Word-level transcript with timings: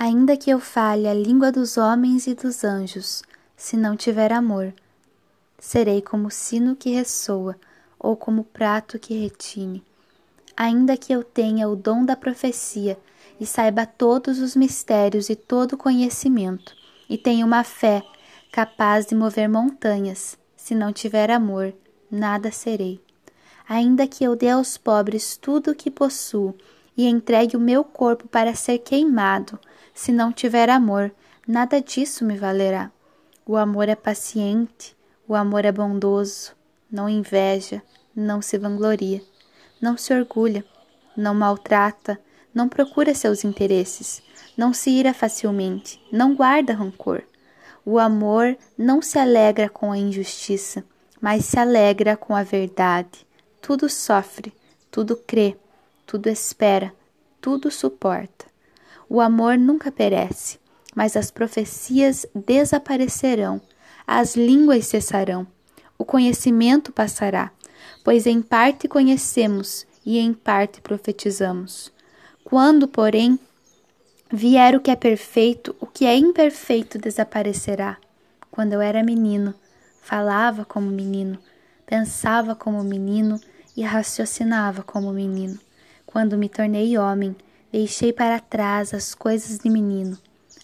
Ainda 0.00 0.36
que 0.36 0.48
eu 0.48 0.60
fale 0.60 1.08
a 1.08 1.12
língua 1.12 1.50
dos 1.50 1.76
homens 1.76 2.28
e 2.28 2.34
dos 2.34 2.62
anjos, 2.62 3.24
se 3.56 3.76
não 3.76 3.96
tiver 3.96 4.32
amor, 4.32 4.72
serei 5.58 6.00
como 6.00 6.30
sino 6.30 6.76
que 6.76 6.90
ressoa 6.90 7.56
ou 7.98 8.16
como 8.16 8.44
prato 8.44 8.96
que 8.96 9.18
retine. 9.18 9.82
Ainda 10.56 10.96
que 10.96 11.12
eu 11.12 11.24
tenha 11.24 11.68
o 11.68 11.74
dom 11.74 12.04
da 12.04 12.14
profecia 12.14 12.96
e 13.40 13.44
saiba 13.44 13.86
todos 13.86 14.38
os 14.38 14.54
mistérios 14.54 15.30
e 15.30 15.34
todo 15.34 15.72
o 15.72 15.76
conhecimento, 15.76 16.76
e 17.10 17.18
tenha 17.18 17.44
uma 17.44 17.64
fé 17.64 18.00
capaz 18.52 19.04
de 19.04 19.16
mover 19.16 19.48
montanhas, 19.48 20.38
se 20.56 20.76
não 20.76 20.92
tiver 20.92 21.28
amor, 21.28 21.74
nada 22.08 22.52
serei. 22.52 23.00
Ainda 23.68 24.06
que 24.06 24.22
eu 24.22 24.36
dê 24.36 24.50
aos 24.50 24.78
pobres 24.78 25.36
tudo 25.36 25.72
o 25.72 25.74
que 25.74 25.90
possuo 25.90 26.54
e 26.98 27.06
entregue 27.06 27.56
o 27.56 27.60
meu 27.60 27.84
corpo 27.84 28.26
para 28.26 28.56
ser 28.56 28.78
queimado, 28.78 29.56
se 29.94 30.10
não 30.10 30.32
tiver 30.32 30.68
amor, 30.68 31.12
nada 31.46 31.80
disso 31.80 32.24
me 32.24 32.36
valerá. 32.36 32.90
O 33.46 33.56
amor 33.56 33.88
é 33.88 33.94
paciente, 33.94 34.96
o 35.26 35.36
amor 35.36 35.64
é 35.64 35.70
bondoso, 35.70 36.56
não 36.90 37.08
inveja, 37.08 37.80
não 38.14 38.42
se 38.42 38.58
vangloria, 38.58 39.22
não 39.80 39.96
se 39.96 40.12
orgulha, 40.12 40.64
não 41.16 41.34
maltrata, 41.34 42.20
não 42.52 42.68
procura 42.68 43.14
seus 43.14 43.44
interesses, 43.44 44.20
não 44.56 44.74
se 44.74 44.90
ira 44.90 45.14
facilmente, 45.14 46.04
não 46.10 46.34
guarda 46.34 46.74
rancor. 46.74 47.22
O 47.86 48.00
amor 48.00 48.56
não 48.76 49.00
se 49.00 49.20
alegra 49.20 49.68
com 49.68 49.92
a 49.92 49.98
injustiça, 49.98 50.84
mas 51.20 51.44
se 51.44 51.60
alegra 51.60 52.16
com 52.16 52.34
a 52.34 52.42
verdade. 52.42 53.24
Tudo 53.62 53.88
sofre, 53.88 54.52
tudo 54.90 55.16
crê, 55.16 55.56
tudo 56.08 56.28
espera, 56.28 56.90
tudo 57.38 57.70
suporta. 57.70 58.46
O 59.10 59.20
amor 59.20 59.58
nunca 59.58 59.92
perece, 59.92 60.58
mas 60.94 61.14
as 61.18 61.30
profecias 61.30 62.24
desaparecerão, 62.34 63.60
as 64.06 64.34
línguas 64.34 64.86
cessarão, 64.86 65.46
o 65.98 66.06
conhecimento 66.06 66.90
passará, 66.92 67.52
pois 68.02 68.26
em 68.26 68.40
parte 68.40 68.88
conhecemos 68.88 69.86
e 70.04 70.16
em 70.18 70.32
parte 70.32 70.80
profetizamos. 70.80 71.92
Quando, 72.42 72.88
porém, 72.88 73.38
vier 74.32 74.76
o 74.76 74.80
que 74.80 74.90
é 74.90 74.96
perfeito, 74.96 75.76
o 75.78 75.86
que 75.86 76.06
é 76.06 76.16
imperfeito 76.16 76.98
desaparecerá. 76.98 77.98
Quando 78.50 78.72
eu 78.72 78.80
era 78.80 79.04
menino, 79.04 79.54
falava 80.00 80.64
como 80.64 80.90
menino, 80.90 81.38
pensava 81.84 82.54
como 82.54 82.82
menino 82.82 83.38
e 83.76 83.82
raciocinava 83.82 84.82
como 84.82 85.12
menino. 85.12 85.67
Quando 86.08 86.38
me 86.38 86.48
tornei 86.48 86.96
homem, 86.98 87.36
Deixei 87.70 88.14
para 88.14 88.40
trás 88.40 88.94
as 88.94 89.14
coisas 89.14 89.58
de 89.58 89.68
menino. 89.68 90.16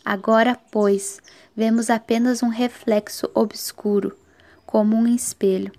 Agora, 0.03 0.59
pois, 0.71 1.21
vemos 1.55 1.91
apenas 1.91 2.43
um 2.43 2.49
reflexo 2.49 3.31
obscuro, 3.35 4.17
como 4.65 4.97
um 4.97 5.07
espelho. 5.07 5.71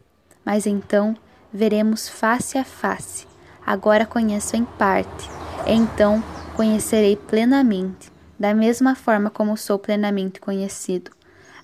Mas 0.45 0.67
então 0.67 1.17
veremos 1.51 2.07
face 2.07 2.59
a 2.59 2.63
face. 2.63 3.25
Agora 3.65 4.05
conheço 4.05 4.55
em 4.55 4.63
parte, 4.63 5.27
então 5.65 6.23
conhecerei 6.55 7.15
plenamente, 7.15 8.11
da 8.39 8.53
mesma 8.53 8.93
forma 8.93 9.31
como 9.31 9.57
sou 9.57 9.79
plenamente 9.79 10.39
conhecido. 10.39 11.09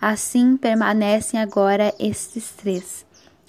Assim 0.01 0.57
permanecem 0.57 1.39
agora 1.39 1.93
estes 1.99 2.49
três: 2.49 3.05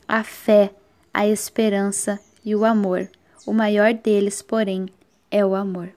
a 0.07 0.23
fé, 0.23 0.75
a 1.15 1.27
esperança 1.27 2.21
e 2.45 2.55
o 2.55 2.67
amor. 2.67 3.09
O 3.45 3.53
maior 3.53 3.93
deles, 3.95 4.41
porém, 4.41 4.87
é 5.31 5.45
o 5.45 5.55
amor. 5.55 5.93